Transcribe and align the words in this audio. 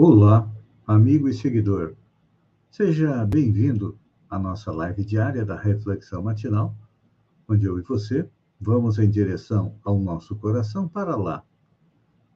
Olá, 0.00 0.48
amigo 0.86 1.28
e 1.28 1.34
seguidor. 1.34 1.96
Seja 2.70 3.26
bem-vindo 3.26 3.98
à 4.30 4.38
nossa 4.38 4.70
live 4.70 5.04
diária 5.04 5.44
da 5.44 5.56
Reflexão 5.56 6.22
Matinal, 6.22 6.72
onde 7.48 7.66
eu 7.66 7.76
e 7.80 7.82
você 7.82 8.30
vamos 8.60 9.00
em 9.00 9.10
direção 9.10 9.74
ao 9.82 9.98
nosso 9.98 10.36
coração 10.36 10.86
para 10.86 11.16
lá, 11.16 11.42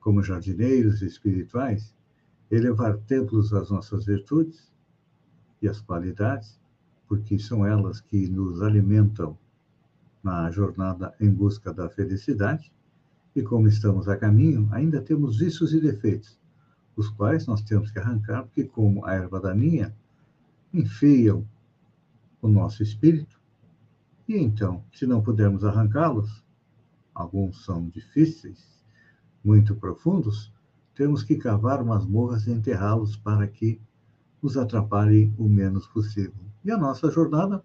como 0.00 0.24
jardineiros 0.24 1.02
espirituais, 1.02 1.94
elevar 2.50 2.98
templos 2.98 3.52
às 3.52 3.70
nossas 3.70 4.06
virtudes 4.06 4.72
e 5.62 5.68
às 5.68 5.80
qualidades, 5.80 6.58
porque 7.06 7.38
são 7.38 7.64
elas 7.64 8.00
que 8.00 8.26
nos 8.26 8.60
alimentam 8.60 9.38
na 10.20 10.50
jornada 10.50 11.14
em 11.20 11.30
busca 11.30 11.72
da 11.72 11.88
felicidade. 11.88 12.72
E 13.36 13.40
como 13.40 13.68
estamos 13.68 14.08
a 14.08 14.16
caminho, 14.16 14.68
ainda 14.72 15.00
temos 15.00 15.38
vícios 15.38 15.72
e 15.72 15.80
defeitos 15.80 16.41
os 16.96 17.08
quais 17.08 17.46
nós 17.46 17.62
temos 17.62 17.90
que 17.90 17.98
arrancar, 17.98 18.44
porque, 18.44 18.64
como 18.64 19.04
a 19.04 19.14
erva 19.14 19.40
daninha, 19.40 19.94
enfeiam 20.72 21.46
o 22.40 22.48
nosso 22.48 22.82
espírito. 22.82 23.40
E 24.28 24.36
então, 24.36 24.84
se 24.92 25.06
não 25.06 25.22
pudermos 25.22 25.64
arrancá-los, 25.64 26.44
alguns 27.14 27.64
são 27.64 27.88
difíceis, 27.88 28.82
muito 29.44 29.74
profundos, 29.74 30.52
temos 30.94 31.22
que 31.22 31.36
cavar 31.36 31.84
masmorras 31.84 32.46
e 32.46 32.52
enterrá-los 32.52 33.16
para 33.16 33.46
que 33.46 33.80
nos 34.42 34.56
atrapalhem 34.56 35.34
o 35.38 35.48
menos 35.48 35.86
possível. 35.86 36.44
E 36.64 36.70
a 36.70 36.76
nossa 36.76 37.10
jornada 37.10 37.64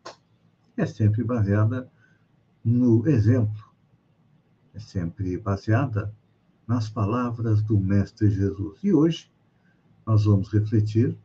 é 0.76 0.86
sempre 0.86 1.24
baseada 1.24 1.90
no 2.64 3.08
exemplo, 3.08 3.64
é 4.74 4.80
sempre 4.80 5.38
baseada 5.38 6.14
nas 6.68 6.90
palavras 6.90 7.62
do 7.64 7.80
Mestre 7.80 8.30
Jesus. 8.30 8.78
E 8.84 8.92
hoje 8.94 9.32
nós 10.06 10.26
vamos 10.26 10.52
refletir 10.52 11.18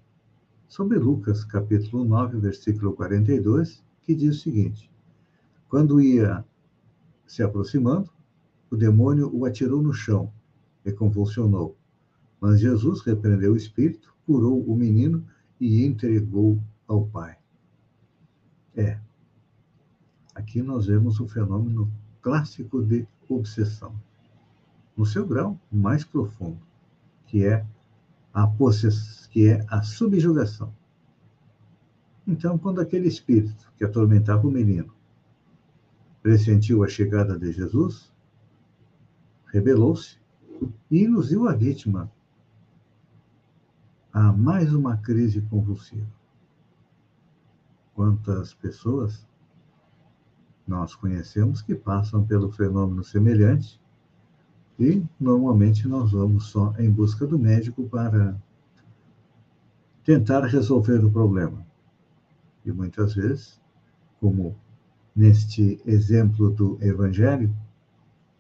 sobre 0.69 0.99
Lucas, 0.99 1.45
capítulo 1.45 2.05
9, 2.05 2.39
versículo 2.39 2.93
42, 2.93 3.83
que 4.05 4.15
diz 4.15 4.37
o 4.37 4.41
seguinte: 4.41 4.89
Quando 5.69 6.01
ia 6.01 6.45
se 7.27 7.43
aproximando, 7.43 8.09
o 8.71 8.77
demônio 8.77 9.35
o 9.35 9.45
atirou 9.45 9.83
no 9.83 9.93
chão 9.93 10.33
e 10.85 10.93
convulsionou. 10.93 11.77
Mas 12.41 12.61
Jesus 12.61 13.03
repreendeu 13.03 13.53
o 13.53 13.57
espírito, 13.57 14.15
curou 14.25 14.63
o 14.63 14.77
menino 14.77 15.27
e 15.61 15.85
entregou 15.85 16.63
ao 16.87 17.07
pai. 17.07 17.37
É. 18.77 18.99
Aqui 20.35 20.63
nós 20.63 20.87
vemos 20.87 21.21
o 21.21 21.29
fenômeno 21.29 21.93
clássico 22.23 22.83
de 22.83 23.07
obsessão 23.29 23.95
no 24.97 25.07
seu 25.07 25.27
grau 25.27 25.59
mais 25.71 26.05
profundo, 26.05 26.61
que 27.27 27.45
é 27.45 27.67
a 28.33 28.47
possess... 28.47 29.27
que 29.27 29.49
é 29.49 29.65
a 29.69 29.83
subjugação. 29.83 30.73
Então, 32.27 32.57
quando 32.57 32.81
aquele 32.81 33.09
espírito 33.09 33.73
que 33.77 33.85
atormentava 33.85 34.47
o 34.47 34.51
menino 34.51 34.95
pressentiu 36.23 36.85
a 36.85 36.89
chegada 36.89 37.37
de 37.39 37.51
Jesus, 37.51 38.13
rebelou-se 39.47 40.19
e 40.91 41.03
induziu 41.03 41.49
a 41.49 41.53
vítima 41.53 42.11
a 44.13 44.33
mais 44.33 44.73
uma 44.73 44.97
crise 44.97 45.41
convulsiva. 45.43 46.07
Quantas 47.95 48.55
pessoas 48.55 49.27
nós 50.67 50.95
conhecemos 50.95 51.61
que 51.61 51.75
passam 51.75 52.25
pelo 52.25 52.53
fenômeno 52.53 53.03
semelhante 53.03 53.82
e 54.79 55.03
normalmente 55.19 55.87
nós 55.87 56.13
vamos 56.13 56.47
só 56.47 56.75
em 56.79 56.91
busca 56.91 57.27
do 57.27 57.39
médico 57.39 57.89
para 57.89 58.37
tentar 60.05 60.45
resolver 60.47 61.05
o 61.05 61.11
problema. 61.11 61.65
E 62.65 62.73
muitas 62.73 63.15
vezes, 63.15 63.61
como 64.21 64.57
neste 65.15 65.81
exemplo 65.85 66.51
do 66.51 66.79
Evangelho, 66.81 67.55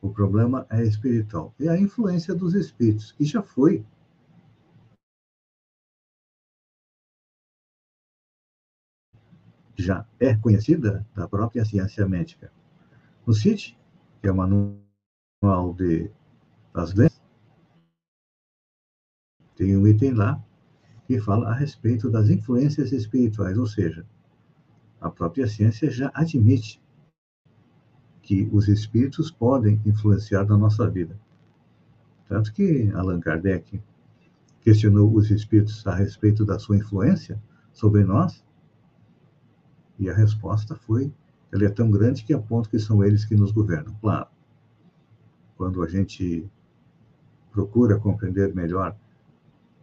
o 0.00 0.10
problema 0.10 0.66
é 0.68 0.82
espiritual. 0.82 1.54
E 1.58 1.68
a 1.68 1.78
influência 1.78 2.34
dos 2.34 2.54
espíritos, 2.54 3.12
que 3.12 3.24
já 3.24 3.42
foi 3.42 3.84
já 9.76 10.06
é 10.20 10.34
conhecida 10.36 11.06
da 11.14 11.26
própria 11.26 11.64
ciência 11.64 12.06
médica. 12.06 12.52
No 13.26 13.32
CIT, 13.32 13.76
que 14.20 14.28
é 14.28 14.32
o 14.32 14.36
manual 14.36 15.74
de 15.74 16.10
das 16.72 16.92
doenças, 16.92 17.20
tem 19.54 19.76
um 19.76 19.86
item 19.86 20.14
lá 20.14 20.42
que 21.06 21.20
fala 21.20 21.48
a 21.50 21.54
respeito 21.54 22.10
das 22.10 22.30
influências 22.30 22.92
espirituais, 22.92 23.58
ou 23.58 23.66
seja, 23.66 24.06
a 25.00 25.10
própria 25.10 25.46
ciência 25.46 25.90
já 25.90 26.10
admite 26.14 26.80
que 28.22 28.48
os 28.52 28.68
espíritos 28.68 29.30
podem 29.30 29.80
influenciar 29.84 30.44
na 30.46 30.56
nossa 30.56 30.88
vida. 30.88 31.20
Tanto 32.26 32.52
que 32.52 32.90
Allan 32.94 33.20
Kardec 33.20 33.82
questionou 34.60 35.12
os 35.14 35.30
espíritos 35.30 35.86
a 35.86 35.94
respeito 35.94 36.46
da 36.46 36.58
sua 36.58 36.76
influência 36.76 37.42
sobre 37.72 38.04
nós, 38.04 38.44
e 39.98 40.08
a 40.08 40.14
resposta 40.14 40.74
foi: 40.74 41.12
ela 41.52 41.64
é 41.64 41.68
tão 41.68 41.90
grande 41.90 42.24
que 42.24 42.32
a 42.32 42.38
ponto 42.38 42.70
que 42.70 42.78
são 42.78 43.04
eles 43.04 43.24
que 43.24 43.34
nos 43.36 43.52
governam. 43.52 43.94
Claro, 44.00 44.28
quando 45.56 45.82
a 45.82 45.88
gente 45.88 46.48
procura 47.52 47.98
compreender 47.98 48.54
melhor 48.54 48.96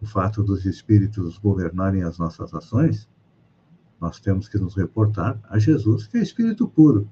o 0.01 0.05
fato 0.05 0.43
dos 0.43 0.65
espíritos 0.65 1.37
governarem 1.37 2.03
as 2.03 2.17
nossas 2.17 2.53
ações, 2.53 3.07
nós 3.99 4.19
temos 4.19 4.47
que 4.47 4.57
nos 4.57 4.75
reportar 4.75 5.39
a 5.49 5.59
Jesus, 5.59 6.07
que 6.07 6.17
é 6.17 6.21
espírito 6.21 6.67
puro, 6.67 7.07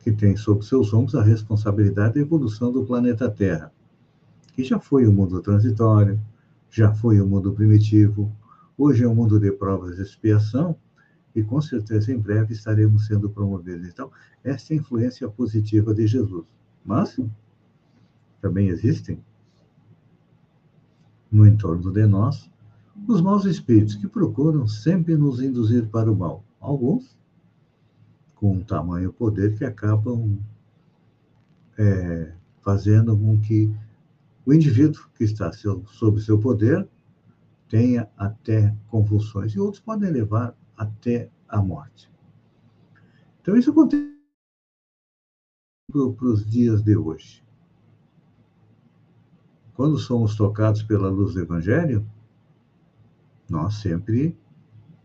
que 0.00 0.10
tem 0.10 0.36
sob 0.36 0.64
seus 0.64 0.92
ombros 0.92 1.14
a 1.14 1.22
responsabilidade 1.22 2.14
da 2.14 2.20
evolução 2.20 2.72
do 2.72 2.84
planeta 2.84 3.30
Terra, 3.30 3.72
que 4.54 4.64
já 4.64 4.78
foi 4.78 5.06
o 5.06 5.10
um 5.10 5.14
mundo 5.14 5.40
transitório, 5.40 6.20
já 6.70 6.92
foi 6.92 7.20
o 7.20 7.24
um 7.24 7.28
mundo 7.28 7.52
primitivo, 7.52 8.32
hoje 8.76 9.04
é 9.04 9.08
um 9.08 9.14
mundo 9.14 9.38
de 9.38 9.52
provas 9.52 9.96
de 9.96 10.02
expiação, 10.02 10.76
e 11.34 11.42
com 11.42 11.60
certeza 11.60 12.12
em 12.12 12.18
breve 12.18 12.52
estaremos 12.52 13.06
sendo 13.06 13.28
promovidos. 13.28 13.88
Então, 13.88 14.10
essa 14.42 14.72
é 14.72 14.76
a 14.76 14.78
influência 14.78 15.28
positiva 15.28 15.92
de 15.92 16.06
Jesus. 16.06 16.44
Mas 16.84 17.18
também 18.40 18.68
existem 18.68 19.18
no 21.34 21.44
entorno 21.44 21.92
de 21.92 22.06
nós 22.06 22.48
os 23.08 23.20
maus 23.20 23.44
espíritos 23.44 23.96
que 23.96 24.06
procuram 24.06 24.68
sempre 24.68 25.16
nos 25.16 25.42
induzir 25.42 25.88
para 25.88 26.10
o 26.10 26.16
mal. 26.16 26.44
Alguns 26.60 27.18
com 28.36 28.52
um 28.52 28.62
tamanho 28.62 29.12
poder 29.12 29.58
que 29.58 29.64
acabam 29.64 30.38
é, 31.76 32.32
fazendo 32.62 33.18
com 33.18 33.40
que 33.40 33.74
o 34.46 34.54
indivíduo 34.54 35.02
que 35.16 35.24
está 35.24 35.52
seu, 35.52 35.84
sob 35.86 36.20
seu 36.20 36.38
poder 36.38 36.88
tenha 37.68 38.08
até 38.16 38.74
convulsões, 38.88 39.52
e 39.52 39.58
outros 39.58 39.82
podem 39.82 40.10
levar 40.10 40.56
até 40.76 41.28
a 41.48 41.60
morte. 41.60 42.08
Então, 43.40 43.56
isso 43.56 43.70
acontece 43.70 44.14
para 45.90 46.26
os 46.26 46.46
dias 46.48 46.82
de 46.82 46.96
hoje 46.96 47.43
quando 49.74 49.98
somos 49.98 50.36
tocados 50.36 50.82
pela 50.82 51.08
luz 51.08 51.34
do 51.34 51.40
Evangelho, 51.40 52.06
nós 53.48 53.74
sempre 53.74 54.36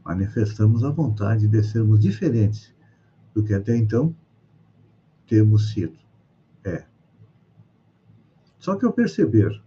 manifestamos 0.05 0.83
a 0.83 0.91
vontade 0.91 1.47
de 1.47 1.63
sermos 1.63 1.99
diferentes 1.99 2.73
do 3.33 3.43
que 3.43 3.53
até 3.53 3.75
então 3.75 4.15
temos 5.27 5.71
sido. 5.71 5.97
É. 6.63 6.85
Só 8.57 8.75
que 8.75 8.85
ao 8.85 8.93
perceber 8.93 9.61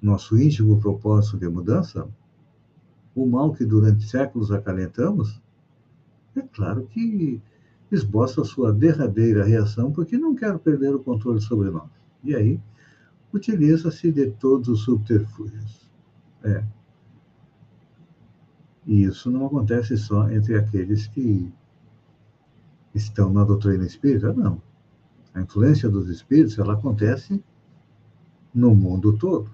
nosso 0.00 0.38
íntimo 0.38 0.78
propósito 0.80 1.38
de 1.38 1.48
mudança, 1.48 2.08
o 3.14 3.26
mal 3.26 3.52
que 3.52 3.64
durante 3.64 4.08
séculos 4.08 4.50
acalentamos, 4.50 5.40
é 6.36 6.42
claro 6.42 6.86
que 6.86 7.40
esboça 7.90 8.44
sua 8.44 8.72
derradeira 8.72 9.44
reação 9.44 9.90
porque 9.90 10.16
não 10.16 10.34
quero 10.34 10.58
perder 10.58 10.94
o 10.94 11.00
controle 11.00 11.40
sobre 11.40 11.70
nós. 11.70 11.90
E 12.22 12.34
aí 12.34 12.60
utiliza-se 13.32 14.10
de 14.12 14.30
todos 14.32 14.68
os 14.68 14.80
subterfúgios. 14.80 15.90
É. 16.42 16.64
E 18.86 19.04
isso 19.04 19.30
não 19.30 19.46
acontece 19.46 19.96
só 19.96 20.30
entre 20.30 20.56
aqueles 20.56 21.06
que 21.06 21.52
estão 22.94 23.32
na 23.32 23.44
doutrina 23.44 23.84
espírita, 23.84 24.32
não. 24.32 24.60
A 25.32 25.40
influência 25.40 25.88
dos 25.88 26.08
espíritos, 26.08 26.58
ela 26.58 26.74
acontece 26.74 27.42
no 28.52 28.74
mundo 28.74 29.16
todo. 29.16 29.50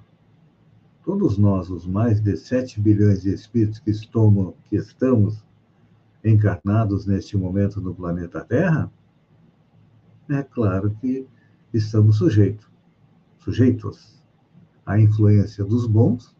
Todos 1.04 1.36
nós, 1.38 1.70
os 1.70 1.86
mais 1.86 2.20
de 2.20 2.36
7 2.36 2.80
bilhões 2.80 3.22
de 3.22 3.32
espíritos 3.32 3.78
que, 3.78 3.92
que 3.92 4.76
estamos 4.76 5.44
encarnados 6.24 7.06
neste 7.06 7.36
momento 7.36 7.80
no 7.80 7.94
planeta 7.94 8.44
Terra, 8.44 8.90
é 10.28 10.42
claro 10.42 10.90
que 11.00 11.28
estamos 11.72 12.16
sujeitos, 12.16 12.66
sujeitos 13.46 14.20
à 14.84 14.98
influência 14.98 15.64
dos 15.64 15.86
bons 15.86 16.36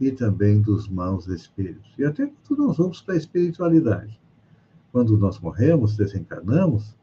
e 0.00 0.12
também 0.12 0.62
dos 0.62 0.88
maus 0.88 1.26
espíritos. 1.26 1.92
E 1.98 2.04
até 2.04 2.28
que 2.28 2.54
nós 2.56 2.76
vamos 2.76 3.02
para 3.02 3.14
a 3.14 3.16
espiritualidade. 3.16 4.20
Quando 4.92 5.18
nós 5.18 5.40
morremos, 5.40 5.96
desencarnamos, 5.96 6.96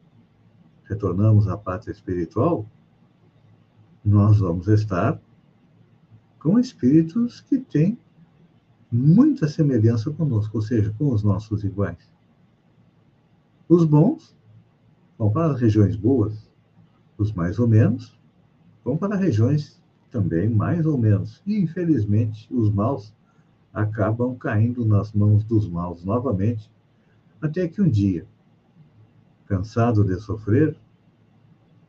retornamos 0.84 1.48
à 1.48 1.56
pátria 1.56 1.92
espiritual, 1.92 2.66
nós 4.02 4.38
vamos 4.38 4.68
estar 4.68 5.20
com 6.38 6.58
espíritos 6.58 7.42
que 7.42 7.58
têm 7.58 7.98
muita 8.90 9.48
semelhança 9.48 10.10
conosco, 10.10 10.56
ou 10.56 10.62
seja, 10.62 10.94
com 10.96 11.12
os 11.12 11.22
nossos 11.22 11.62
iguais. 11.62 12.10
Os 13.68 13.84
bons 13.84 14.34
vão 15.18 15.30
para 15.30 15.52
as 15.52 15.60
regiões 15.60 15.94
boas, 15.94 16.50
os 17.18 17.32
mais 17.32 17.58
ou 17.58 17.68
menos 17.68 18.18
vão 18.84 18.96
para 18.96 19.16
regiões 19.16 19.80
também 20.10 20.48
mais 20.48 20.84
ou 20.86 20.98
menos. 20.98 21.42
E, 21.46 21.58
infelizmente, 21.58 22.48
os 22.52 22.70
maus 22.70 23.14
acabam 23.72 24.36
caindo 24.36 24.84
nas 24.84 25.12
mãos 25.12 25.44
dos 25.44 25.68
maus 25.68 26.04
novamente, 26.04 26.70
até 27.40 27.68
que 27.68 27.80
um 27.80 27.88
dia, 27.88 28.26
cansado 29.46 30.04
de 30.04 30.18
sofrer, 30.20 30.76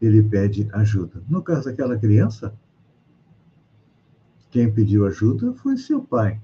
ele 0.02 0.24
pede 0.24 0.68
ajuda. 0.74 1.22
No 1.28 1.42
caso 1.42 1.66
daquela 1.66 1.98
criança, 1.98 2.54
quem 4.50 4.72
pediu 4.72 5.06
ajuda 5.06 5.54
foi 5.54 5.78
seu 5.78 6.04
pai, 6.04 6.42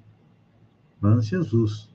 mas 0.99 1.25
Jesus, 1.25 1.93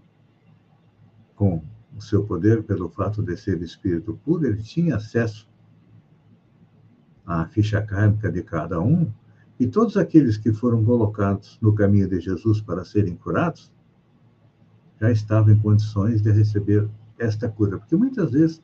com 1.35 1.63
o 1.97 2.01
seu 2.01 2.25
poder, 2.25 2.63
pelo 2.63 2.89
fato 2.89 3.23
de 3.23 3.37
ser 3.37 3.61
espírito 3.63 4.19
puro, 4.25 4.47
ele 4.47 4.63
tinha 4.63 4.97
acesso 4.97 5.49
à 7.27 7.47
ficha 7.47 7.81
kármica 7.81 8.31
de 8.31 8.43
cada 8.43 8.81
um, 8.81 9.11
e 9.59 9.67
todos 9.67 9.97
aqueles 9.97 10.37
que 10.37 10.53
foram 10.53 10.85
colocados 10.85 11.59
no 11.61 11.73
caminho 11.75 12.09
de 12.09 12.21
Jesus 12.21 12.61
para 12.61 12.85
serem 12.85 13.15
curados, 13.15 13.71
já 15.01 15.11
estavam 15.11 15.53
em 15.53 15.59
condições 15.59 16.23
de 16.23 16.31
receber 16.31 16.89
esta 17.19 17.49
cura. 17.49 17.79
Porque 17.79 17.97
muitas 17.97 18.33
vezes 18.33 18.63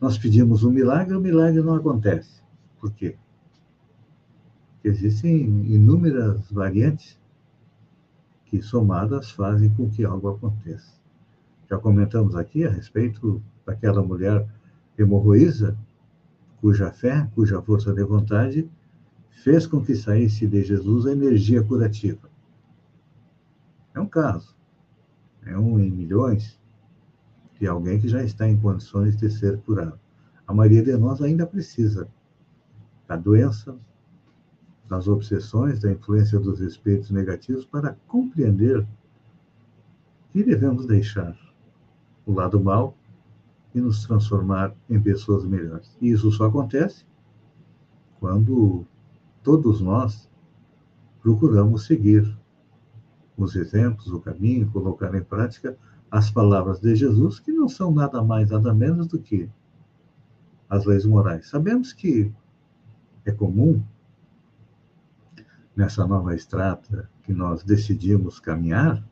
nós 0.00 0.16
pedimos 0.16 0.64
um 0.64 0.70
milagre 0.70 1.14
e 1.14 1.16
o 1.16 1.20
milagre 1.20 1.60
não 1.62 1.74
acontece. 1.74 2.42
Por 2.80 2.92
quê? 2.92 3.16
Porque 4.72 4.88
existem 4.88 5.42
inúmeras 5.72 6.50
variantes 6.50 7.18
que, 8.46 8.62
somadas, 8.62 9.30
fazem 9.30 9.68
com 9.74 9.88
que 9.88 10.04
algo 10.04 10.30
aconteça. 10.30 10.94
Já 11.68 11.78
comentamos 11.78 12.34
aqui 12.34 12.64
a 12.64 12.70
respeito 12.70 13.42
daquela 13.64 14.02
mulher 14.02 14.44
hemorroísa, 14.98 15.76
cuja 16.60 16.90
fé, 16.90 17.28
cuja 17.34 17.62
força 17.62 17.92
de 17.92 18.04
vontade 18.04 18.70
fez 19.30 19.66
com 19.66 19.82
que 19.82 19.94
saísse 19.94 20.46
de 20.46 20.62
Jesus 20.62 21.06
a 21.06 21.12
energia 21.12 21.62
curativa. 21.62 22.28
É 23.94 24.00
um 24.00 24.06
caso. 24.06 24.54
É 25.44 25.56
um 25.58 25.80
em 25.80 25.90
milhões 25.90 26.60
de 27.58 27.66
alguém 27.66 27.98
que 27.98 28.08
já 28.08 28.22
está 28.22 28.48
em 28.48 28.58
condições 28.58 29.16
de 29.16 29.30
ser 29.30 29.58
curado. 29.62 29.98
A 30.46 30.52
maioria 30.52 30.82
de 30.82 30.96
nós 30.96 31.22
ainda 31.22 31.46
precisa 31.46 32.08
da 33.06 33.16
doença, 33.16 33.76
das 34.88 35.08
obsessões, 35.08 35.80
da 35.80 35.92
influência 35.92 36.38
dos 36.38 36.60
espíritos 36.60 37.10
negativos 37.10 37.64
para 37.64 37.96
compreender 38.06 38.86
que 40.32 40.42
devemos 40.42 40.86
deixar 40.86 41.36
o 42.26 42.32
lado 42.32 42.60
mal 42.60 42.96
e 43.74 43.80
nos 43.80 44.04
transformar 44.04 44.74
em 44.88 45.00
pessoas 45.00 45.44
melhores. 45.44 45.96
E 46.00 46.10
isso 46.10 46.30
só 46.32 46.46
acontece 46.46 47.04
quando 48.18 48.86
todos 49.42 49.80
nós 49.80 50.28
procuramos 51.22 51.86
seguir 51.86 52.36
os 53.36 53.56
exemplos, 53.56 54.08
o 54.08 54.20
caminho, 54.20 54.70
colocar 54.70 55.14
em 55.14 55.22
prática 55.22 55.76
as 56.10 56.30
palavras 56.30 56.80
de 56.80 56.94
Jesus, 56.94 57.38
que 57.38 57.52
não 57.52 57.68
são 57.68 57.92
nada 57.92 58.22
mais, 58.22 58.50
nada 58.50 58.74
menos 58.74 59.06
do 59.06 59.18
que 59.18 59.48
as 60.68 60.84
leis 60.84 61.06
morais. 61.06 61.48
Sabemos 61.48 61.92
que 61.92 62.32
é 63.24 63.32
comum 63.32 63.82
nessa 65.74 66.06
nova 66.06 66.34
estrada 66.34 67.08
que 67.22 67.32
nós 67.32 67.62
decidimos 67.62 68.40
caminhar 68.40 69.02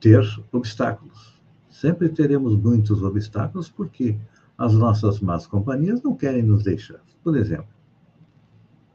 ter 0.00 0.22
obstáculos. 0.52 1.40
Sempre 1.68 2.08
teremos 2.08 2.56
muitos 2.56 3.02
obstáculos 3.02 3.68
porque 3.68 4.18
as 4.56 4.74
nossas 4.74 5.20
más 5.20 5.46
companhias 5.46 6.02
não 6.02 6.16
querem 6.16 6.42
nos 6.42 6.64
deixar. 6.64 7.00
Por 7.22 7.36
exemplo, 7.36 7.68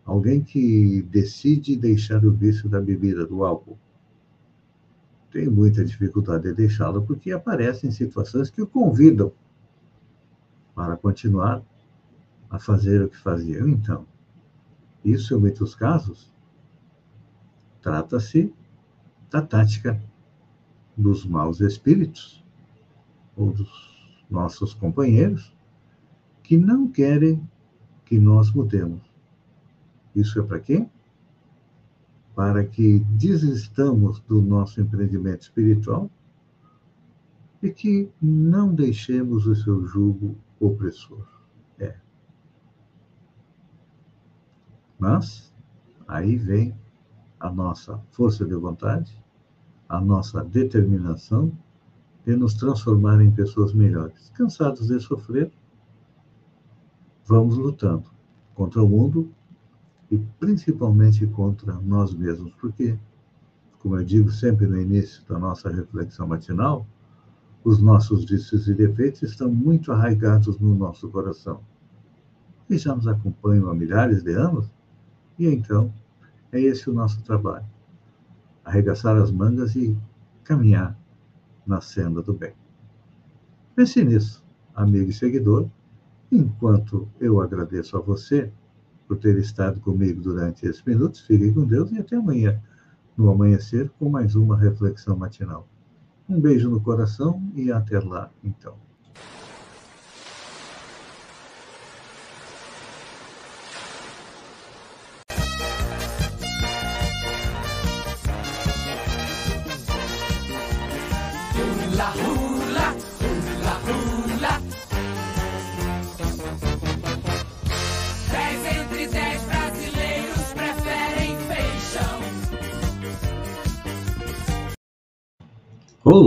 alguém 0.05 0.41
que 0.44 1.01
decide 1.03 1.77
deixar 1.77 2.25
o 2.25 2.31
vício 2.31 2.67
da 2.67 2.81
bebida, 2.81 3.25
do 3.25 3.44
álcool, 3.44 3.77
tem 5.31 5.50
muita 5.50 5.83
dificuldade 5.83 6.44
de 6.44 6.53
deixá-lo 6.53 7.01
porque 7.01 7.31
aparecem 7.31 7.89
situações 7.89 8.49
que 8.49 8.61
o 8.61 8.67
convidam 8.67 9.31
para 10.75 10.97
continuar 10.97 11.63
a 12.49 12.59
fazer 12.59 13.03
o 13.03 13.09
que 13.09 13.17
faziam 13.17 13.67
então. 13.67 14.06
Isso, 15.03 15.35
em 15.35 15.39
muitos 15.39 15.73
casos, 15.73 16.31
trata-se 17.81 18.53
da 19.29 19.41
tática 19.41 19.99
dos 20.95 21.25
maus 21.25 21.60
espíritos 21.60 22.44
ou 23.36 23.51
dos 23.51 24.25
nossos 24.30 24.74
companheiros 24.74 25.56
que 26.44 26.57
não 26.57 26.88
querem 26.88 27.48
que 28.06 28.19
nós 28.19 28.51
mudemos. 28.51 29.01
Isso 30.16 30.40
é 30.40 30.44
para 30.44 30.60
quê? 30.60 30.88
Para 32.35 32.66
que 32.66 33.00
desistamos 33.00 34.19
do 34.21 34.42
nosso 34.42 34.81
empreendimento 34.81 35.42
espiritual 35.44 36.09
e 37.62 37.71
que 37.71 38.12
não 38.21 38.73
deixemos 38.73 39.47
o 39.47 39.56
seu 39.56 39.85
jugo 39.85 40.35
opressor. 40.59 41.26
É. 41.80 41.95
Mas 45.00 45.54
aí 46.07 46.35
vem 46.35 46.76
a 47.40 47.50
nossa 47.50 47.97
força 48.12 48.45
de 48.45 48.56
vontade, 48.56 49.22
a 49.87 49.99
nossa 49.99 50.44
determinação 50.44 51.52
de 52.25 52.35
nos 52.35 52.54
transformar 52.54 53.21
em 53.21 53.31
pessoas 53.31 53.73
melhores. 53.73 54.30
Cansados 54.33 54.87
de 54.87 54.99
sofrer, 54.99 55.52
vamos 57.25 57.57
lutando 57.57 58.09
contra 58.56 58.81
o 58.81 58.87
mundo 58.87 59.31
e 60.09 60.18
principalmente 60.40 61.25
contra 61.28 61.73
nós 61.73 62.13
mesmos, 62.13 62.54
porque, 62.61 62.97
como 63.80 63.97
eu 63.97 64.04
digo 64.04 64.31
sempre 64.31 64.68
no 64.68 64.80
início 64.80 65.23
da 65.28 65.37
nossa 65.37 65.69
reflexão 65.69 66.28
matinal, 66.28 66.85
os 67.63 67.80
nossos 67.80 68.25
vícios 68.25 68.68
e 68.68 68.73
defeitos 68.73 69.23
estão 69.23 69.49
muito 69.49 69.92
arraigados 69.92 70.59
no 70.59 70.75
nosso 70.75 71.09
coração 71.09 71.61
e 72.69 72.78
já 72.78 72.95
nos 72.95 73.07
acompanham 73.07 73.69
há 73.69 73.73
milhares 73.73 74.23
de 74.23 74.33
anos 74.33 74.69
e 75.37 75.47
então, 75.47 75.94
é 76.52 76.59
esse 76.59 76.90
o 76.90 76.94
nosso 76.94 77.21
trabalho: 77.23 77.66
arregaçar 78.63 79.15
as 79.17 79.31
mangas 79.31 79.75
e 79.75 79.97
caminhar 80.43 80.97
na 81.65 81.81
senda 81.81 82.21
do 82.21 82.33
bem. 82.33 82.53
Pense 83.75 84.03
nisso, 84.03 84.43
amigo 84.75 85.09
e 85.09 85.13
seguidor, 85.13 85.67
enquanto 86.31 87.07
eu 87.19 87.41
agradeço 87.41 87.97
a 87.97 88.01
você 88.01 88.51
por 89.07 89.17
ter 89.17 89.37
estado 89.37 89.79
comigo 89.79 90.21
durante 90.21 90.65
esses 90.65 90.83
minutos. 90.83 91.21
Fique 91.21 91.51
com 91.51 91.65
Deus 91.65 91.91
e 91.91 91.99
até 91.99 92.15
amanhã, 92.15 92.61
no 93.17 93.29
amanhecer, 93.29 93.89
com 93.99 94.09
mais 94.09 94.35
uma 94.35 94.57
reflexão 94.57 95.15
matinal. 95.15 95.67
Um 96.27 96.39
beijo 96.39 96.69
no 96.69 96.81
coração 96.81 97.41
e 97.55 97.71
até 97.71 97.99
lá, 97.99 98.31
então. 98.43 98.75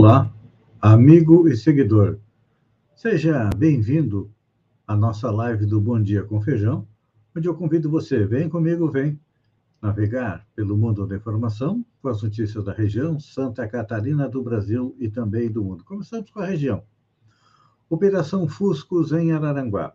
Olá, 0.07 0.33
amigo 0.81 1.49
e 1.49 1.57
seguidor. 1.57 2.17
Seja 2.95 3.49
bem-vindo 3.57 4.31
à 4.87 4.95
nossa 4.95 5.29
live 5.29 5.65
do 5.65 5.81
Bom 5.81 6.01
Dia 6.01 6.23
com 6.23 6.39
Feijão, 6.39 6.87
onde 7.35 7.45
eu 7.45 7.53
convido 7.53 7.89
você, 7.89 8.25
vem 8.25 8.47
comigo, 8.47 8.89
vem 8.89 9.19
navegar 9.81 10.47
pelo 10.55 10.77
mundo 10.77 11.05
da 11.05 11.17
informação 11.17 11.85
com 12.01 12.07
as 12.07 12.23
notícias 12.23 12.63
da 12.63 12.71
região, 12.71 13.19
Santa 13.19 13.67
Catarina, 13.67 14.29
do 14.29 14.41
Brasil 14.41 14.95
e 14.97 15.09
também 15.09 15.51
do 15.51 15.61
mundo. 15.61 15.83
Começamos 15.83 16.31
com 16.31 16.39
a 16.39 16.45
região. 16.45 16.83
Operação 17.89 18.47
Fuscos 18.47 19.11
em 19.11 19.33
Araranguá. 19.33 19.93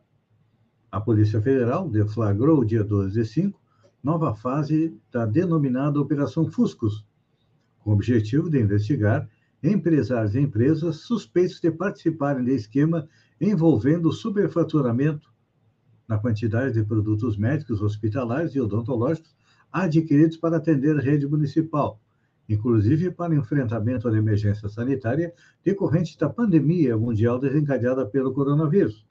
A 0.90 1.00
Polícia 1.00 1.40
Federal 1.40 1.88
deflagrou, 1.88 2.62
dia 2.66 2.84
12 2.84 3.18
de 3.18 3.24
5, 3.24 3.58
nova 4.04 4.34
fase 4.34 4.94
da 5.10 5.24
denominada 5.24 5.98
Operação 5.98 6.46
Fuscos, 6.46 7.02
com 7.78 7.92
o 7.92 7.94
objetivo 7.94 8.50
de 8.50 8.60
investigar 8.60 9.26
empresários 9.62 10.34
e 10.34 10.40
empresas 10.40 10.96
suspeitos 10.96 11.60
de 11.60 11.70
participarem 11.70 12.44
de 12.44 12.52
esquema 12.52 13.08
envolvendo 13.40 14.12
superfaturamento 14.12 15.32
na 16.08 16.18
quantidade 16.18 16.74
de 16.74 16.84
produtos 16.84 17.36
médicos, 17.36 17.80
hospitalares 17.80 18.54
e 18.54 18.60
odontológicos 18.60 19.34
adquiridos 19.72 20.36
para 20.36 20.56
atender 20.56 20.98
a 20.98 21.00
rede 21.00 21.26
municipal, 21.26 22.00
inclusive 22.48 23.10
para 23.10 23.34
enfrentamento 23.34 24.10
da 24.10 24.18
emergência 24.18 24.68
sanitária 24.68 25.32
decorrente 25.64 26.18
da 26.18 26.28
pandemia 26.28 26.96
mundial 26.98 27.38
desencadeada 27.38 28.04
pelo 28.04 28.34
coronavírus. 28.34 29.06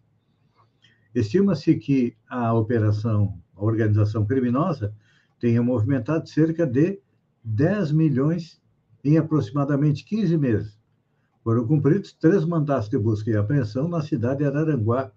Estima-se 1.16 1.76
que 1.76 2.16
a 2.30 2.54
operação, 2.54 3.38
a 3.56 3.64
organização 3.64 4.26
criminosa, 4.26 4.94
tenha 5.40 5.62
movimentado 5.64 6.30
cerca 6.30 6.66
de 6.68 7.02
10 7.44 7.92
milhões 7.92 8.61
em 9.04 9.18
aproximadamente 9.18 10.06
15 10.06 10.38
meses. 10.38 10.80
Foram 11.44 11.66
cumpridos 11.66 12.14
três 12.14 12.46
mandatos 12.46 12.90
de 12.90 12.98
busca 12.98 13.30
e 13.32 13.36
apreensão 13.36 13.88
na 13.88 14.02
cidade 14.02 14.40
de 14.40 14.46
Araranguá, 14.46 15.12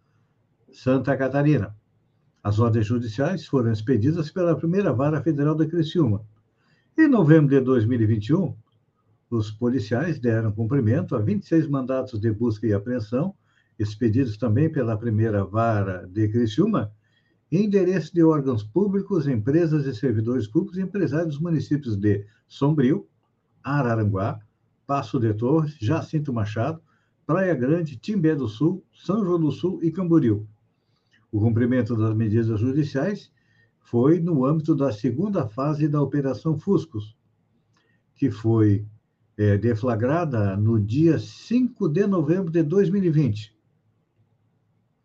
Santa 0.72 1.16
Catarina. 1.16 1.76
As 2.42 2.58
ordens 2.58 2.86
judiciais 2.86 3.46
foram 3.46 3.72
expedidas 3.72 4.30
pela 4.30 4.56
primeira 4.56 4.92
vara 4.92 5.22
federal 5.22 5.54
da 5.54 5.66
Criciúma. 5.66 6.24
Em 6.96 7.08
novembro 7.08 7.48
de 7.48 7.60
2021, 7.60 8.54
os 9.30 9.50
policiais 9.50 10.18
deram 10.18 10.52
cumprimento 10.52 11.16
a 11.16 11.20
26 11.20 11.66
mandatos 11.66 12.20
de 12.20 12.30
busca 12.30 12.66
e 12.66 12.72
apreensão, 12.72 13.34
expedidos 13.78 14.36
também 14.36 14.70
pela 14.70 14.96
primeira 14.96 15.44
vara 15.44 16.06
de 16.06 16.28
Criciúma, 16.28 16.92
em 17.50 17.64
endereço 17.64 18.12
de 18.14 18.22
órgãos 18.22 18.62
públicos, 18.62 19.28
empresas 19.28 19.86
e 19.86 19.94
servidores 19.94 20.46
públicos 20.46 20.78
e 20.78 20.82
empresários 20.82 21.34
dos 21.34 21.42
municípios 21.42 21.96
de 21.96 22.26
Sombrio, 22.46 23.06
Araranguá, 23.64 24.38
Passo 24.86 25.18
de 25.18 25.32
Torres, 25.32 25.76
Jacinto 25.80 26.32
Machado, 26.32 26.80
Praia 27.26 27.54
Grande, 27.54 27.96
Timbé 27.96 28.34
do 28.34 28.46
Sul, 28.46 28.84
São 28.92 29.24
João 29.24 29.40
do 29.40 29.50
Sul 29.50 29.82
e 29.82 29.90
Camboriú. 29.90 30.46
O 31.32 31.40
cumprimento 31.40 31.96
das 31.96 32.14
medidas 32.14 32.60
judiciais 32.60 33.32
foi 33.80 34.20
no 34.20 34.44
âmbito 34.44 34.74
da 34.74 34.92
segunda 34.92 35.48
fase 35.48 35.88
da 35.88 36.00
Operação 36.00 36.58
Fuscos, 36.58 37.16
que 38.14 38.30
foi 38.30 38.86
é, 39.36 39.56
deflagrada 39.56 40.56
no 40.56 40.78
dia 40.78 41.18
5 41.18 41.88
de 41.88 42.06
novembro 42.06 42.52
de 42.52 42.62
2020. 42.62 43.56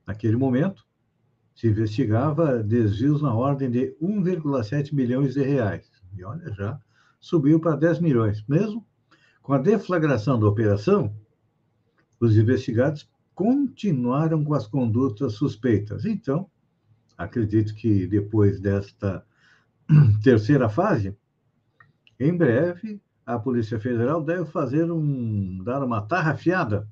Naquele 0.06 0.36
momento, 0.36 0.86
se 1.56 1.68
investigava 1.68 2.62
desvios 2.64 3.22
na 3.22 3.34
ordem 3.34 3.70
de 3.70 3.96
1,7 4.02 4.94
milhões 4.94 5.34
de 5.34 5.42
reais. 5.42 5.90
E 6.16 6.24
olha, 6.24 6.54
já 6.54 6.80
subiu 7.20 7.60
para 7.60 7.76
10 7.76 8.00
milhões. 8.00 8.44
Mesmo 8.48 8.86
com 9.42 9.54
a 9.54 9.58
deflagração 9.58 10.40
da 10.40 10.48
operação, 10.48 11.14
os 12.20 12.38
investigados 12.38 13.10
continuaram 13.34 14.44
com 14.44 14.54
as 14.54 14.68
condutas 14.68 15.34
suspeitas. 15.34 16.06
Então, 16.06 16.50
acredito 17.18 17.74
que 17.74 18.06
depois 18.06 18.60
desta 18.60 19.26
terceira 20.24 20.70
fase, 20.70 21.16
em 22.20 22.36
breve, 22.36 23.02
a 23.26 23.40
Polícia 23.40 23.80
Federal 23.80 24.24
deve 24.24 24.46
fazer 24.46 24.92
um 24.92 25.64
dar 25.64 25.84
uma 25.84 26.02
tarrafiada 26.02 26.88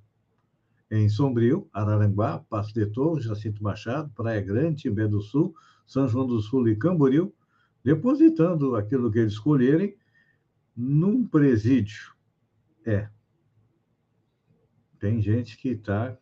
em 0.89 1.09
Sombrio, 1.09 1.67
Araranguá, 1.73 2.39
Passo 2.49 2.73
de 2.73 2.85
Torres, 2.85 3.25
Jacinto 3.25 3.61
Machado, 3.61 4.09
Praia 4.15 4.41
Grande, 4.41 4.83
Timbé 4.83 5.07
do 5.07 5.21
Sul, 5.21 5.53
São 5.85 6.07
João 6.07 6.25
do 6.25 6.39
Sul 6.39 6.69
e 6.69 6.75
Camboriú, 6.75 7.33
depositando 7.83 8.75
aquilo 8.75 9.11
que 9.11 9.19
eles 9.19 9.33
escolherem 9.33 9.95
num 10.77 11.25
presídio. 11.25 12.13
É. 12.85 13.09
Tem 14.99 15.19
gente 15.19 15.57
que 15.57 15.69
está 15.69 16.15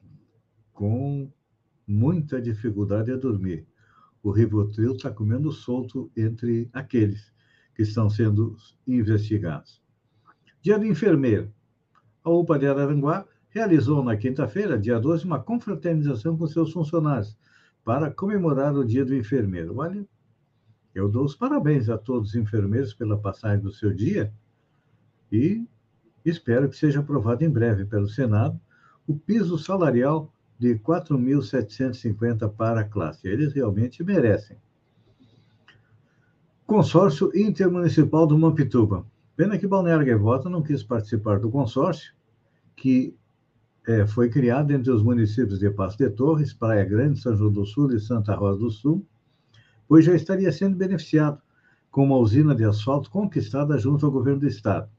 com 0.72 1.30
muita 1.86 2.42
dificuldade 2.42 3.12
a 3.12 3.18
dormir. 3.18 3.68
O 4.24 4.32
Rivotril 4.32 4.94
está 4.94 5.12
comendo 5.12 5.52
solto 5.52 6.10
entre 6.16 6.70
aqueles 6.74 7.34
que 7.76 7.84
estão 7.84 8.10
sendo 8.10 8.56
investigados. 8.88 9.84
Dia 10.62 10.80
do 10.80 10.86
enfermeiro. 10.86 11.54
A 12.24 12.30
UPA 12.30 12.58
de 12.58 12.66
Araranguá 12.66 13.28
realizou 13.50 14.04
na 14.04 14.18
quinta-feira, 14.18 14.80
dia 14.80 15.00
12, 15.00 15.26
uma 15.26 15.40
confraternização 15.40 16.38
com 16.38 16.48
seus 16.48 16.72
funcionários 16.72 17.38
para 17.84 18.10
comemorar 18.10 18.74
o 18.76 18.84
Dia 18.84 19.06
do 19.06 19.16
Enfermeiro. 19.16 19.78
Olha, 19.78 20.06
eu 20.94 21.08
dou 21.08 21.24
os 21.24 21.36
parabéns 21.36 21.88
a 21.88 21.98
todos 21.98 22.30
os 22.30 22.36
enfermeiros 22.36 22.94
pela 22.94 23.20
passagem 23.20 23.62
do 23.62 23.72
seu 23.72 23.94
dia 23.94 24.34
e 25.32 25.66
espero 26.24 26.70
que 26.70 26.78
seja 26.78 27.00
aprovado 27.00 27.44
em 27.44 27.50
breve 27.50 27.86
pelo 27.86 28.08
Senado 28.08 28.60
o 29.08 29.16
piso 29.16 29.58
salarial 29.58 30.32
de 30.58 30.76
4.750 30.76 32.50
para 32.50 32.82
a 32.82 32.84
classe. 32.84 33.28
Eles 33.28 33.54
realmente 33.54 34.04
merecem. 34.04 34.58
Consórcio 36.66 37.30
Intermunicipal 37.36 38.26
do 38.26 38.38
Mampituba. 38.38 39.06
Pena 39.36 39.58
que 39.58 39.68
Balneário 39.68 40.06
Gaivota 40.06 40.50
não 40.50 40.64
quis 40.64 40.82
participar 40.82 41.40
do 41.40 41.52
consórcio, 41.52 42.14
que 42.76 43.16
é, 43.86 44.08
foi 44.08 44.30
criado 44.30 44.72
entre 44.72 44.92
os 44.92 45.04
municípios 45.04 45.60
de 45.60 45.70
Passo 45.70 45.98
de 45.98 46.10
Torres, 46.10 46.54
Praia 46.54 46.84
Grande, 46.84 47.20
São 47.20 47.36
João 47.36 47.52
do 47.52 47.66
Sul 47.66 47.94
e 47.94 48.00
Santa 48.00 48.34
Rosa 48.34 48.60
do 48.60 48.72
Sul, 48.72 49.06
pois 49.88 50.06
já 50.06 50.16
estaria 50.16 50.52
sendo 50.52 50.76
beneficiado 50.76 51.40
com 51.92 52.04
uma 52.04 52.18
usina 52.18 52.56
de 52.56 52.64
asfalto 52.64 53.12
conquistada 53.12 53.78
junto 53.78 54.06
ao 54.06 54.12
governo 54.12 54.40
do 54.40 54.48
Estado. 54.48 54.90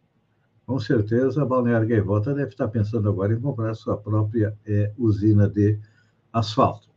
Com 0.66 0.80
certeza, 0.80 1.46
Balneário 1.46 1.86
Gaivota 1.86 2.34
deve 2.34 2.50
estar 2.50 2.66
pensando 2.66 3.08
agora 3.08 3.32
em 3.32 3.40
comprar 3.40 3.72
sua 3.74 3.96
própria 3.96 4.52
é, 4.66 4.92
usina 4.98 5.48
de 5.48 5.78
asfalto. 6.32 6.88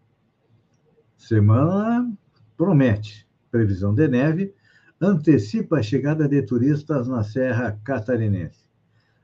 Semana 1.15 2.11
promete. 2.57 3.29
Previsão 3.51 3.93
de 3.93 4.07
neve 4.07 4.55
antecipa 4.99 5.77
a 5.77 5.83
chegada 5.83 6.27
de 6.27 6.41
turistas 6.41 7.07
na 7.07 7.23
Serra 7.23 7.79
Catarinense. 7.83 8.67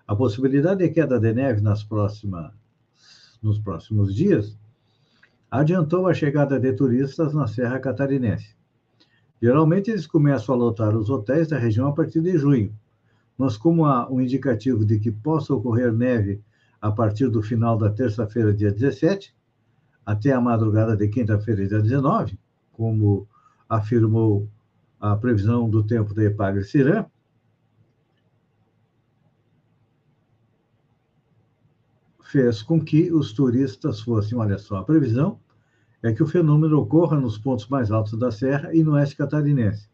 A 0.07 0.15
possibilidade 0.15 0.83
de 0.83 0.89
queda 0.89 1.19
de 1.19 1.33
neve 1.33 1.61
nas 1.61 1.83
próximas, 1.83 2.53
nos 3.41 3.57
próximos 3.57 4.13
dias 4.13 4.57
adiantou 5.49 6.07
a 6.07 6.13
chegada 6.13 6.59
de 6.59 6.71
turistas 6.73 7.33
na 7.33 7.47
Serra 7.47 7.79
Catarinense. 7.79 8.55
Geralmente, 9.41 9.89
eles 9.89 10.05
começam 10.05 10.53
a 10.53 10.57
lotar 10.57 10.95
os 10.95 11.09
hotéis 11.09 11.47
da 11.47 11.57
região 11.57 11.87
a 11.87 11.93
partir 11.93 12.21
de 12.21 12.37
junho 12.37 12.75
mas 13.37 13.57
como 13.57 13.85
há 13.85 14.09
um 14.09 14.21
indicativo 14.21 14.85
de 14.85 14.99
que 14.99 15.11
possa 15.11 15.53
ocorrer 15.53 15.91
neve 15.91 16.41
a 16.81 16.91
partir 16.91 17.29
do 17.29 17.41
final 17.41 17.77
da 17.77 17.89
terça-feira, 17.89 18.53
dia 18.53 18.71
17, 18.71 19.35
até 20.05 20.31
a 20.31 20.39
madrugada 20.39 20.95
de 20.95 21.07
quinta-feira, 21.07 21.67
dia 21.67 21.81
19, 21.81 22.39
como 22.71 23.27
afirmou 23.67 24.47
a 24.99 25.15
previsão 25.15 25.69
do 25.69 25.83
tempo 25.83 26.13
da 26.13 26.23
Epagre 26.23 26.63
Cirã, 26.63 27.05
fez 32.21 32.61
com 32.61 32.79
que 32.79 33.11
os 33.11 33.33
turistas 33.33 34.01
fossem, 34.01 34.37
olha 34.37 34.57
só, 34.57 34.77
a 34.77 34.83
previsão 34.83 35.39
é 36.03 36.13
que 36.13 36.21
o 36.21 36.27
fenômeno 36.27 36.79
ocorra 36.79 37.19
nos 37.19 37.37
pontos 37.37 37.67
mais 37.67 37.91
altos 37.91 38.17
da 38.17 38.31
serra 38.31 38.73
e 38.73 38.83
no 38.83 38.93
oeste 38.93 39.15
catarinense 39.15 39.89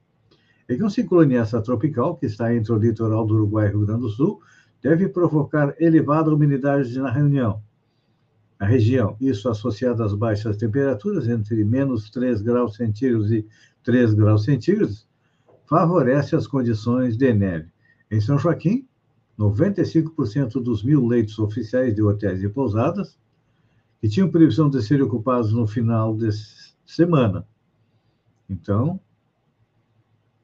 é 0.68 0.75
que 0.75 0.84
um 0.84 0.89
ciclone 0.89 1.36
tropical 1.63 2.15
que 2.15 2.25
está 2.25 2.53
entre 2.53 2.72
o 2.72 2.77
litoral 2.77 3.25
do 3.25 3.36
Uruguai 3.36 3.68
e 3.68 3.70
Rio 3.72 3.86
Grande 3.86 4.01
do 4.01 4.10
Sul 4.10 4.41
deve 4.82 5.08
provocar 5.08 5.75
elevada 5.80 6.34
umidade 6.34 6.98
na 6.98 7.12
reunião. 7.12 7.62
A 8.60 8.65
região, 8.65 9.15
isso 9.20 9.50
associado 9.50 10.03
às 10.03 10.13
baixas 10.13 10.58
temperaturas, 10.58 11.27
entre 11.27 11.63
menos 11.63 12.10
3 12.10 12.41
graus 12.41 12.75
centígrados 12.75 13.32
e 13.32 13.46
3 13.84 14.13
graus 14.13 14.44
centígrados, 14.44 15.08
favorece 15.65 16.36
as 16.36 16.46
condições 16.46 17.18
de 17.18 17.34
neve. 17.34 17.72
Em 18.12 18.22
São 18.22 18.38
Joaquim, 18.38 18.88
95% 19.39 20.62
dos 20.62 20.84
mil 20.84 21.08
leitos 21.08 21.39
oficiais 21.39 21.96
de 21.96 22.03
hotéis 22.03 22.44
e 22.44 22.50
pousadas, 22.50 23.18
que 24.00 24.10
tinham 24.10 24.30
previsão 24.30 24.70
de 24.70 24.82
serem 24.82 25.03
ocupados 25.03 25.53
no 25.53 25.65
final 25.65 26.15
de 26.15 26.30
semana. 26.86 27.48
Então, 28.50 29.00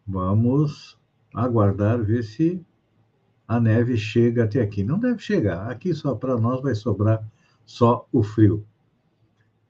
Vamos 0.08 0.98
aguardar 1.34 2.02
ver 2.02 2.24
se 2.24 2.66
a 3.48 3.60
neve 3.60 3.98
chega 3.98 4.46
até 4.46 4.62
aqui. 4.62 4.84
Não 4.84 4.98
deve 4.98 5.20
chegar. 5.20 5.70
Aqui 5.70 5.94
só 5.94 6.16
para 6.16 6.38
nós 6.38 6.62
vai 6.62 6.74
sobrar 6.74 7.30
só 7.66 8.08
o 8.12 8.24
frio. 8.24 8.66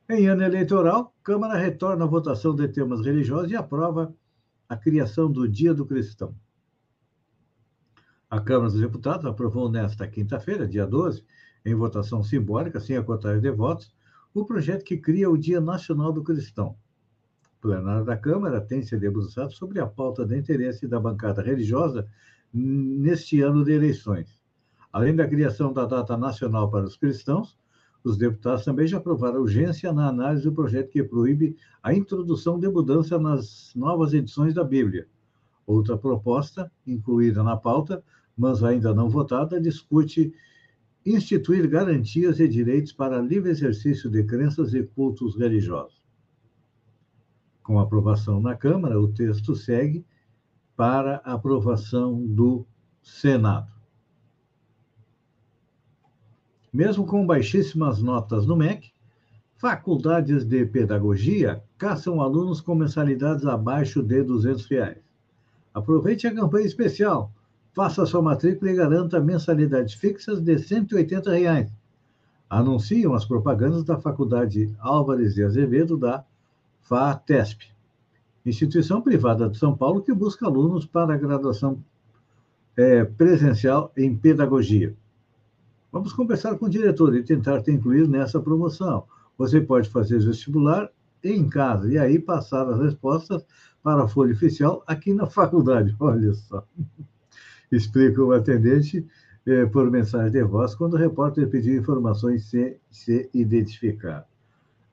Em 0.09 0.27
ano 0.27 0.43
eleitoral, 0.43 1.13
Câmara 1.23 1.57
retorna 1.57 2.05
a 2.05 2.07
votação 2.07 2.55
de 2.55 2.67
temas 2.67 3.03
religiosos 3.03 3.51
e 3.51 3.55
aprova 3.55 4.13
a 4.69 4.77
criação 4.77 5.29
do 5.29 5.47
Dia 5.47 5.73
do 5.73 5.85
Cristão. 5.85 6.33
A 8.29 8.39
Câmara 8.39 8.71
dos 8.71 8.79
Deputados 8.79 9.25
aprovou 9.25 9.69
nesta 9.69 10.07
quinta-feira, 10.07 10.67
dia 10.67 10.85
12, 10.85 11.25
em 11.65 11.73
votação 11.73 12.23
simbólica, 12.23 12.79
sem 12.79 12.95
a 12.95 13.03
contagem 13.03 13.41
de 13.41 13.51
votos, 13.51 13.93
o 14.33 14.45
projeto 14.45 14.83
que 14.83 14.97
cria 14.97 15.29
o 15.29 15.37
Dia 15.37 15.59
Nacional 15.59 16.13
do 16.13 16.23
Cristão. 16.23 16.77
Plenário 17.61 18.05
da 18.05 18.15
Câmara 18.15 18.61
tem 18.61 18.81
se 18.81 18.97
debruçado 18.97 19.51
sobre 19.51 19.79
a 19.79 19.87
pauta 19.87 20.25
de 20.25 20.37
interesse 20.37 20.87
da 20.87 20.99
bancada 20.99 21.41
religiosa 21.41 22.07
neste 22.53 23.41
ano 23.41 23.63
de 23.63 23.71
eleições. 23.71 24.39
Além 24.91 25.15
da 25.15 25.27
criação 25.27 25.73
da 25.73 25.85
data 25.85 26.15
nacional 26.15 26.69
para 26.69 26.85
os 26.85 26.95
cristãos, 26.95 27.57
os 28.03 28.17
deputados 28.17 28.63
também 28.63 28.87
já 28.87 28.97
aprovaram 28.97 29.41
urgência 29.41 29.91
na 29.91 30.07
análise 30.07 30.43
do 30.43 30.53
projeto 30.53 30.89
que 30.89 31.03
proíbe 31.03 31.57
a 31.83 31.93
introdução 31.93 32.59
de 32.59 32.69
mudança 32.69 33.19
nas 33.19 33.73
novas 33.75 34.13
edições 34.13 34.53
da 34.53 34.63
Bíblia. 34.63 35.07
Outra 35.65 35.97
proposta, 35.97 36.71
incluída 36.85 37.43
na 37.43 37.57
pauta, 37.57 38.01
mas 38.37 38.63
ainda 38.63 38.93
não 38.93 39.09
votada, 39.09 39.59
discute 39.59 40.33
instituir 41.05 41.67
garantias 41.67 42.39
e 42.39 42.47
direitos 42.47 42.93
para 42.93 43.21
livre 43.21 43.49
exercício 43.49 44.09
de 44.09 44.23
crenças 44.23 44.73
e 44.73 44.83
cultos 44.83 45.35
religiosos. 45.35 45.96
Com 47.67 47.81
aprovação 47.81 48.39
na 48.39 48.55
Câmara, 48.55 48.97
o 48.97 49.09
texto 49.09 49.53
segue 49.53 50.05
para 50.73 51.17
aprovação 51.17 52.25
do 52.25 52.65
Senado. 53.03 53.69
Mesmo 56.71 57.05
com 57.05 57.27
baixíssimas 57.27 58.01
notas 58.01 58.45
no 58.45 58.55
MEC, 58.55 58.89
faculdades 59.57 60.45
de 60.45 60.65
pedagogia 60.65 61.61
caçam 61.77 62.21
alunos 62.21 62.61
com 62.61 62.73
mensalidades 62.73 63.45
abaixo 63.45 64.01
de 64.01 64.23
200 64.23 64.65
reais. 64.67 65.03
Aproveite 65.73 66.25
a 66.25 66.33
campanha 66.33 66.67
especial. 66.67 67.33
Faça 67.73 68.05
sua 68.05 68.21
matrícula 68.21 68.71
e 68.71 68.75
garanta 68.75 69.19
mensalidades 69.19 69.93
fixas 69.93 70.39
de 70.39 70.57
180 70.57 71.31
reais. 71.31 71.69
Anunciam 72.49 73.13
as 73.13 73.25
propagandas 73.25 73.83
da 73.83 73.99
Faculdade 73.99 74.73
Álvares 74.79 75.35
de 75.35 75.43
Azevedo 75.43 75.97
da 75.97 76.23
FATESP, 76.87 77.65
instituição 78.45 79.01
privada 79.01 79.49
de 79.49 79.57
São 79.57 79.75
Paulo 79.75 80.01
que 80.01 80.13
busca 80.13 80.45
alunos 80.45 80.85
para 80.85 81.13
a 81.13 81.17
graduação 81.17 81.83
é, 82.77 83.03
presencial 83.03 83.91
em 83.97 84.15
pedagogia. 84.15 84.95
Vamos 85.91 86.13
conversar 86.13 86.57
com 86.57 86.65
o 86.65 86.69
diretor 86.69 87.13
e 87.13 87.23
tentar 87.23 87.61
te 87.61 87.71
incluir 87.71 88.07
nessa 88.07 88.39
promoção. 88.39 89.03
Você 89.37 89.59
pode 89.59 89.89
fazer 89.89 90.19
vestibular 90.19 90.89
em 91.21 91.49
casa 91.49 91.91
e 91.91 91.97
aí 91.97 92.19
passar 92.19 92.69
as 92.69 92.79
respostas 92.79 93.45
para 93.83 94.05
a 94.05 94.07
folha 94.07 94.31
oficial 94.31 94.81
aqui 94.87 95.13
na 95.13 95.25
faculdade. 95.25 95.93
Olha 95.99 96.33
só. 96.33 96.65
Explica 97.69 98.23
o 98.23 98.31
atendente 98.31 99.05
eh, 99.45 99.65
por 99.65 99.91
mensagem 99.91 100.31
de 100.31 100.43
voz 100.43 100.73
quando 100.73 100.93
o 100.93 100.97
repórter 100.97 101.49
pediu 101.49 101.77
informações 101.77 102.45
sem 102.45 102.77
se 102.89 103.29
identificar. 103.33 104.25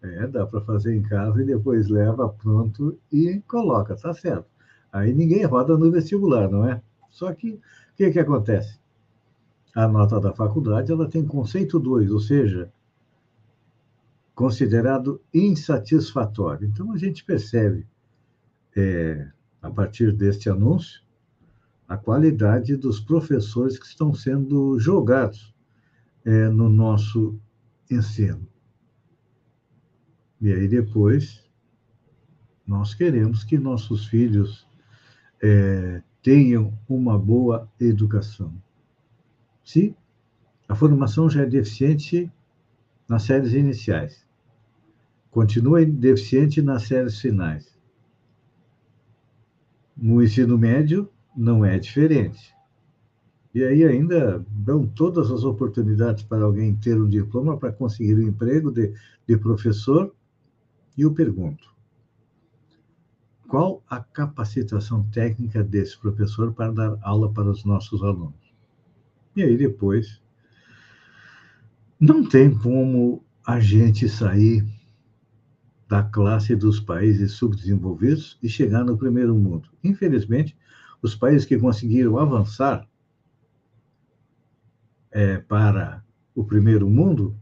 É, 0.05 0.27
dá 0.27 0.47
para 0.47 0.61
fazer 0.61 0.95
em 0.95 1.03
casa 1.03 1.43
e 1.43 1.47
depois 1.47 1.89
leva 1.89 2.29
pronto 2.29 2.99
e 3.11 3.41
coloca, 3.49 3.97
tá 3.97 4.13
certo. 4.13 4.47
Aí 4.93 5.13
ninguém 5.13 5.45
roda 5.45 5.77
no 5.79 5.91
vestibular, 5.91 6.49
não 6.49 6.69
é? 6.69 6.81
Só 7.11 7.33
que 7.33 7.53
o 7.53 7.61
que, 7.97 8.11
que 8.11 8.19
acontece? 8.19 8.79
a 9.75 9.89
nota 9.89 10.21
da 10.21 10.33
faculdade, 10.33 10.93
ela 10.93 11.09
tem 11.09 11.27
conceito 11.27 11.81
2, 11.81 12.11
ou 12.13 12.21
seja, 12.21 12.73
considerado 14.35 15.21
insatisfatório. 15.33 16.69
Então, 16.69 16.93
a 16.93 16.97
gente 16.97 17.25
percebe, 17.25 17.87
é, 18.77 19.29
a 19.61 19.71
partir 19.71 20.13
deste 20.13 20.49
anúncio, 20.49 21.03
a 21.89 21.97
qualidade 21.97 22.77
dos 22.77 23.01
professores 23.01 23.79
que 23.79 23.87
estão 23.87 24.15
sendo 24.15 24.79
jogados 24.79 25.53
é, 26.25 26.49
no 26.49 26.69
nosso 26.69 27.39
ensino. 27.91 28.47
E 30.45 30.53
aí, 30.53 30.69
depois, 30.69 31.43
nós 32.67 32.95
queremos 32.95 33.43
que 33.43 33.59
nossos 33.59 34.07
filhos 34.07 34.69
é, 35.43 36.03
tenham 36.23 36.79
uma 36.89 37.19
boa 37.19 37.69
educação 37.81 38.55
se 39.65 39.97
a 40.69 40.75
formação 40.75 41.29
já 41.29 41.43
é 41.43 41.47
deficiente 41.47 42.31
nas 43.09 43.23
séries 43.23 43.55
iniciais, 43.55 44.25
continua 45.31 45.85
deficiente 45.85 46.61
nas 46.61 46.83
séries 46.83 47.19
finais. 47.19 47.75
No 49.97 50.23
ensino 50.23 50.59
médio, 50.59 51.09
não 51.35 51.65
é 51.65 51.79
diferente. 51.79 52.55
E 53.55 53.65
aí 53.65 53.85
ainda 53.85 54.45
dão 54.51 54.87
todas 54.87 55.31
as 55.31 55.45
oportunidades 55.45 56.25
para 56.25 56.45
alguém 56.45 56.75
ter 56.77 57.01
um 57.01 57.09
diploma 57.09 57.57
para 57.57 57.73
conseguir 57.73 58.17
um 58.17 58.29
emprego 58.29 58.71
de, 58.71 58.93
de 59.27 59.37
professor. 59.39 60.15
E 60.97 61.03
eu 61.03 61.13
pergunto: 61.13 61.75
qual 63.49 63.83
a 63.89 64.01
capacitação 64.01 65.05
técnica 65.11 65.63
desse 65.63 65.99
professor 65.99 66.53
para 66.53 66.73
dar 66.73 66.99
aula 67.03 67.33
para 67.33 67.51
os 67.51 67.65
nossos 67.65 68.03
alunos? 68.03 68.55
E 69.37 69.43
aí 69.43 69.57
depois 69.57 70.23
não 71.99 72.29
tem 72.29 72.57
como 72.57 73.25
a 73.47 73.61
gente 73.61 74.09
sair 74.09 74.67
da 75.89 76.03
classe 76.03 76.57
dos 76.57 76.81
países 76.81 77.33
subdesenvolvidos 77.33 78.39
e 78.43 78.49
chegar 78.49 78.85
no 78.85 78.97
primeiro 78.97 79.35
mundo. 79.35 79.69
Infelizmente, 79.83 80.57
os 81.03 81.15
países 81.15 81.47
que 81.47 81.59
conseguiram 81.59 82.19
avançar 82.19 82.89
é, 85.11 85.39
para 85.39 86.05
o 86.35 86.43
primeiro 86.43 86.89
mundo, 86.89 87.39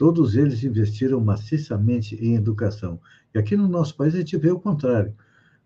todos 0.00 0.34
eles 0.34 0.64
investiram 0.64 1.20
maciçamente 1.20 2.14
em 2.24 2.34
educação. 2.34 2.98
E 3.34 3.38
aqui 3.38 3.54
no 3.54 3.68
nosso 3.68 3.94
país 3.94 4.14
a 4.14 4.20
gente 4.20 4.34
vê 4.38 4.50
o 4.50 4.58
contrário. 4.58 5.14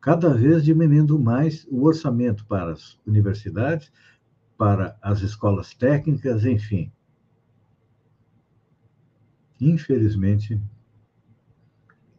Cada 0.00 0.34
vez 0.34 0.64
diminuindo 0.64 1.16
mais 1.20 1.64
o 1.70 1.84
orçamento 1.84 2.44
para 2.44 2.72
as 2.72 2.98
universidades, 3.06 3.92
para 4.58 4.98
as 5.00 5.20
escolas 5.20 5.72
técnicas, 5.72 6.44
enfim. 6.44 6.90
Infelizmente, 9.60 10.60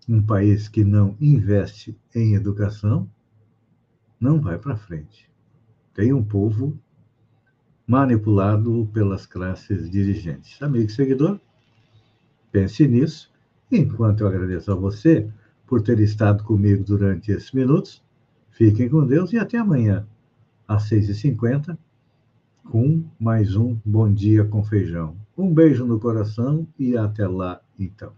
um 0.08 0.26
país 0.26 0.70
que 0.70 0.86
não 0.86 1.18
investe 1.20 2.00
em 2.16 2.34
educação 2.34 3.12
não 4.18 4.40
vai 4.40 4.58
para 4.58 4.78
frente. 4.78 5.30
Tem 5.94 6.14
um 6.14 6.24
povo 6.24 6.80
manipulado 7.86 8.90
pelas 8.94 9.26
classes 9.26 9.90
dirigentes. 9.92 10.64
Amigo 10.64 10.90
seguidor, 10.90 11.42
pense 12.56 12.88
nisso. 12.88 13.30
Enquanto 13.70 14.22
eu 14.22 14.28
agradeço 14.28 14.72
a 14.72 14.76
você 14.76 15.28
por 15.68 15.82
ter 15.82 16.00
estado 16.00 16.42
comigo 16.46 16.86
durante 16.86 17.30
esses 17.32 17.52
minutos, 17.52 18.02
fiquem 18.52 18.88
com 18.88 19.06
Deus 19.06 19.34
e 19.34 19.38
até 19.38 19.58
amanhã, 19.58 20.08
às 20.66 20.90
6h50 20.90 21.78
com 22.64 23.04
mais 23.20 23.58
um 23.58 23.78
Bom 23.84 24.12
Dia 24.12 24.46
com 24.46 24.64
Feijão. 24.64 25.18
Um 25.38 25.54
beijo 25.54 25.86
no 25.86 26.00
coração 26.00 26.66
e 26.80 26.96
até 26.96 27.28
lá, 27.28 27.60
então. 27.78 28.14